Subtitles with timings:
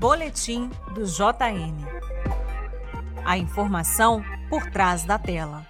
[0.00, 1.76] Boletim do JN.
[3.22, 5.66] A informação por trás da tela.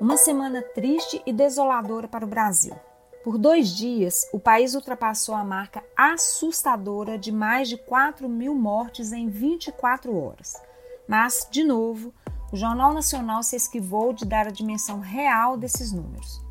[0.00, 2.74] Uma semana triste e desoladora para o Brasil.
[3.22, 9.12] Por dois dias, o país ultrapassou a marca assustadora de mais de 4 mil mortes
[9.12, 10.54] em 24 horas.
[11.06, 12.14] Mas, de novo,
[12.50, 16.42] o Jornal Nacional se esquivou de dar a dimensão real desses números.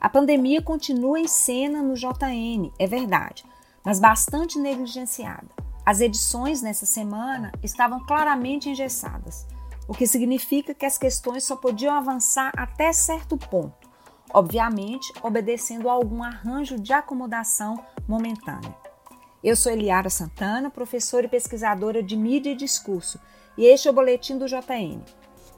[0.00, 3.44] A pandemia continua em cena no JN, é verdade,
[3.86, 5.46] mas bastante negligenciada.
[5.84, 9.46] As edições nessa semana estavam claramente engessadas,
[9.86, 13.88] o que significa que as questões só podiam avançar até certo ponto,
[14.34, 18.74] obviamente obedecendo a algum arranjo de acomodação momentânea.
[19.44, 23.20] Eu sou Eliara Santana, professora e pesquisadora de mídia e discurso,
[23.56, 25.00] e este é o boletim do JN,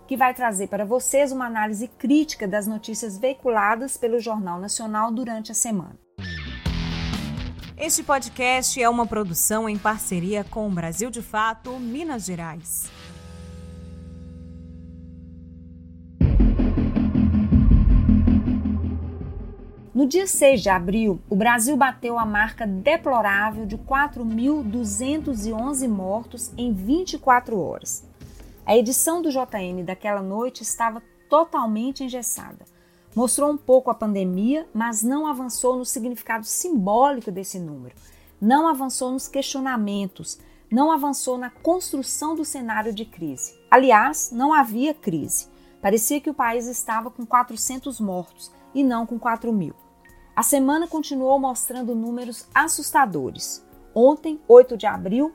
[0.06, 5.51] que vai trazer para vocês uma análise crítica das notícias veiculadas pelo Jornal Nacional durante
[5.51, 6.07] a semana.
[7.80, 12.90] Este podcast é uma produção em parceria com o Brasil de Fato, Minas Gerais.
[19.95, 26.73] No dia 6 de abril, o Brasil bateu a marca deplorável de 4.211 mortos em
[26.73, 28.04] 24 horas.
[28.66, 32.65] A edição do JN daquela noite estava totalmente engessada
[33.14, 37.95] Mostrou um pouco a pandemia, mas não avançou no significado simbólico desse número,
[38.40, 40.38] não avançou nos questionamentos,
[40.70, 43.59] não avançou na construção do cenário de crise.
[43.70, 45.48] Aliás, não havia crise.
[45.80, 49.74] Parecia que o país estava com 400 mortos e não com 4 mil.
[50.37, 53.65] A semana continuou mostrando números assustadores.
[53.95, 55.32] Ontem, 8 de abril,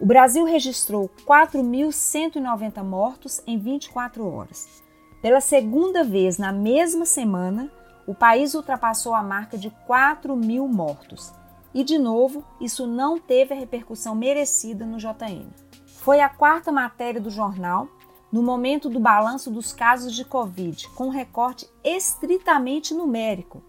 [0.00, 4.82] o Brasil registrou 4.190 mortos em 24 horas.
[5.22, 7.70] Pela segunda vez na mesma semana,
[8.06, 11.30] o país ultrapassou a marca de 4 mil mortos.
[11.74, 15.46] E, de novo, isso não teve a repercussão merecida no JN.
[15.86, 17.86] Foi a quarta matéria do jornal
[18.32, 23.62] no momento do balanço dos casos de Covid, com recorte estritamente numérico.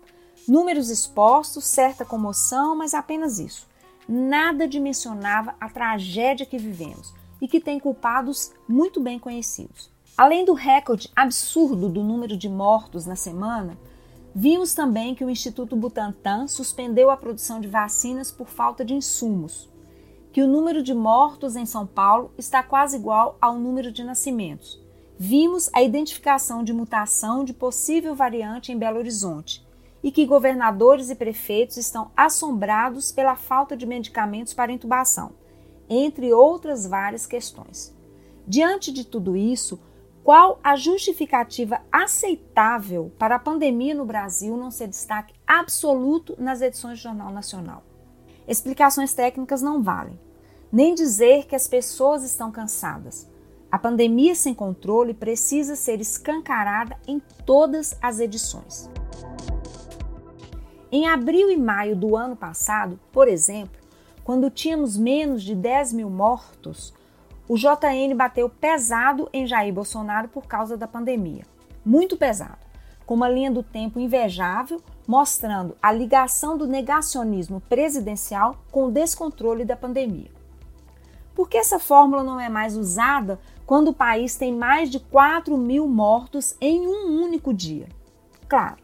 [0.48, 3.68] Números expostos, certa comoção, mas apenas isso.
[4.08, 9.92] Nada dimensionava a tragédia que vivemos e que tem culpados muito bem conhecidos.
[10.22, 13.76] Além do recorde absurdo do número de mortos na semana,
[14.36, 19.68] vimos também que o Instituto Butantan suspendeu a produção de vacinas por falta de insumos,
[20.32, 24.80] que o número de mortos em São Paulo está quase igual ao número de nascimentos.
[25.18, 29.66] Vimos a identificação de mutação de possível variante em Belo Horizonte
[30.04, 35.32] e que governadores e prefeitos estão assombrados pela falta de medicamentos para intubação,
[35.90, 37.92] entre outras várias questões.
[38.48, 39.80] Diante de tudo isso,
[40.24, 47.00] qual a justificativa aceitável para a pandemia no Brasil não ser destaque absoluto nas edições
[47.00, 47.84] do Jornal Nacional?
[48.48, 50.20] Explicações técnicas não valem,
[50.72, 53.28] nem dizer que as pessoas estão cansadas.
[53.72, 58.90] A pandemia sem controle precisa ser escancarada em todas as edições.
[60.92, 63.82] Em abril e maio do ano passado, por exemplo,
[64.24, 66.94] quando tínhamos menos de 10 mil mortos,
[67.52, 71.44] o JN bateu pesado em Jair Bolsonaro por causa da pandemia.
[71.84, 72.60] Muito pesado,
[73.06, 79.66] com uma linha do tempo invejável, mostrando a ligação do negacionismo presidencial com o descontrole
[79.66, 80.32] da pandemia.
[81.36, 85.58] Por que essa fórmula não é mais usada quando o país tem mais de 4
[85.58, 87.90] mil mortos em um único dia?
[88.48, 88.78] Claro,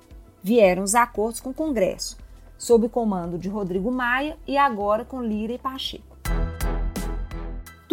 [0.43, 2.17] vieram os acordos com o Congresso,
[2.57, 6.16] sob o comando de Rodrigo Maia e agora com Lira e Pacheco.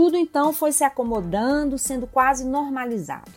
[0.05, 3.33] Tudo então foi se acomodando, sendo quase normalizado.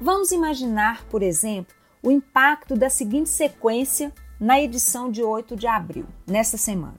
[0.00, 4.10] Vamos imaginar, por exemplo, o impacto da seguinte sequência
[4.40, 6.96] na edição de 8 de abril, nesta semana.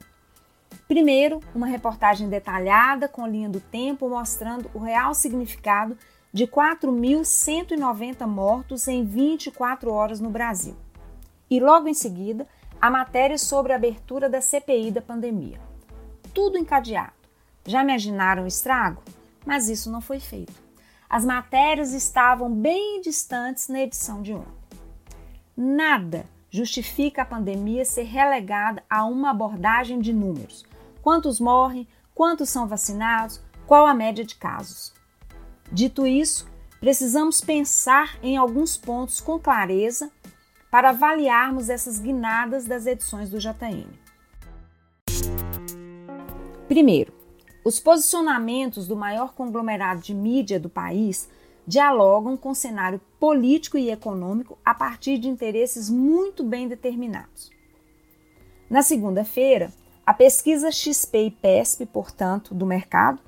[0.86, 5.98] Primeiro, uma reportagem detalhada com linha do tempo mostrando o real significado
[6.32, 10.76] de 4.190 mortos em 24 horas no Brasil.
[11.50, 12.46] E logo em seguida,
[12.80, 15.58] a matéria sobre a abertura da CPI da pandemia.
[16.32, 17.21] Tudo encadeado
[17.66, 19.02] já imaginaram o estrago?
[19.44, 20.52] Mas isso não foi feito.
[21.08, 24.62] As matérias estavam bem distantes na edição de ontem.
[25.56, 30.64] Nada justifica a pandemia ser relegada a uma abordagem de números.
[31.02, 34.92] Quantos morrem, quantos são vacinados, qual a média de casos.
[35.70, 36.46] Dito isso,
[36.80, 40.10] precisamos pensar em alguns pontos com clareza
[40.70, 43.86] para avaliarmos essas guinadas das edições do JN.
[46.66, 47.12] Primeiro,
[47.64, 51.28] os posicionamentos do maior conglomerado de mídia do país
[51.66, 57.50] dialogam com o cenário político e econômico a partir de interesses muito bem determinados.
[58.68, 59.72] Na segunda-feira,
[60.04, 63.20] A pesquisa XP e PESP, portanto, do mercado,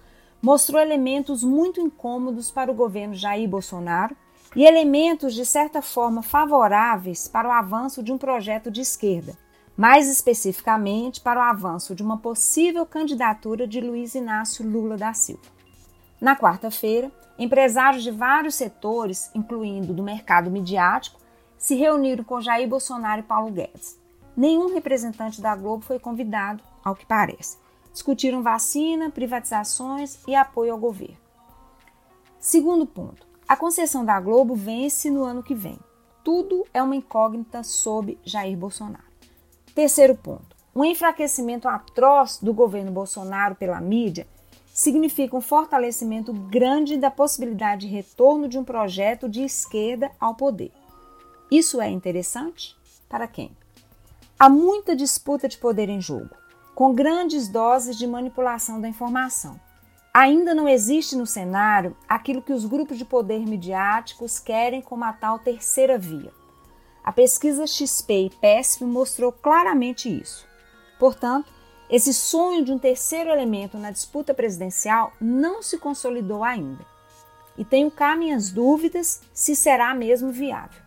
[0.43, 4.17] mostrou elementos muito incômodos para o governo Jair Bolsonaro
[4.57, 9.39] e elementos de certa forma favoráveis para o avanço de um projeto de esquerda,
[9.77, 15.43] mais especificamente para o avanço de uma possível candidatura de Luiz Inácio Lula da Silva.
[16.21, 21.21] Na quarta-feira, empresários de vários setores, incluindo do mercado midiático,
[21.59, 23.99] se reuniram com Jair Bolsonaro e Paulo Guedes.
[24.37, 27.59] Nenhum representante da Globo foi convidado, ao que parece.
[27.93, 31.17] Discutiram vacina, privatizações e apoio ao governo.
[32.39, 35.79] Segundo ponto, a concessão da Globo vence no ano que vem.
[36.23, 39.14] Tudo é uma incógnita sob Jair Bolsonaro.
[39.75, 44.27] Terceiro ponto: um enfraquecimento atroz do governo Bolsonaro pela mídia
[44.73, 50.73] significa um fortalecimento grande da possibilidade de retorno de um projeto de esquerda ao poder.
[51.51, 52.77] Isso é interessante?
[53.09, 53.51] Para quem?
[54.39, 56.31] Há muita disputa de poder em jogo,
[56.75, 59.61] com grandes doses de manipulação da informação.
[60.13, 65.13] Ainda não existe no cenário aquilo que os grupos de poder midiáticos querem como a
[65.13, 66.33] tal terceira via.
[67.05, 70.47] A pesquisa XP e PESP mostrou claramente isso.
[70.99, 71.53] Portanto,
[71.91, 76.85] esse sonho de um terceiro elemento na disputa presidencial não se consolidou ainda.
[77.59, 80.83] E tenho cá minhas dúvidas se será mesmo viável.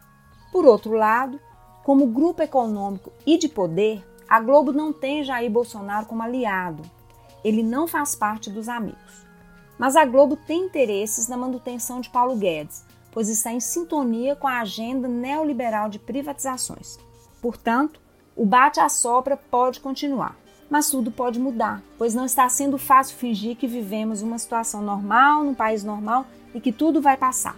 [0.51, 1.39] Por outro lado,
[1.83, 6.83] como grupo econômico e de poder, a Globo não tem Jair Bolsonaro como aliado,
[7.43, 9.25] ele não faz parte dos amigos.
[9.77, 12.83] Mas a Globo tem interesses na manutenção de Paulo Guedes,
[13.17, 16.99] pois está em sintonia com a agenda neoliberal de privatizações.
[17.41, 17.99] Portanto,
[18.35, 20.37] o bate-a-sopra pode continuar.
[20.69, 25.43] Mas tudo pode mudar, pois não está sendo fácil fingir que vivemos uma situação normal,
[25.43, 27.57] num país normal e que tudo vai passar.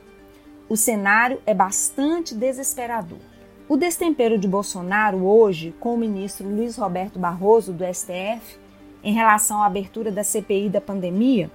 [0.69, 3.19] O cenário é bastante desesperador.
[3.67, 8.57] O destempero de Bolsonaro hoje com o ministro Luiz Roberto Barroso do STF
[9.03, 11.51] em relação à abertura da CPI da pandemia